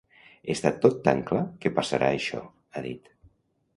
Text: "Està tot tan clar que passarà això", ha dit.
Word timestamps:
"Està 0.53 0.71
tot 0.85 0.95
tan 1.09 1.21
clar 1.29 1.43
que 1.65 1.73
passarà 1.77 2.11
això", 2.17 2.41
ha 2.81 2.87
dit. 2.87 3.13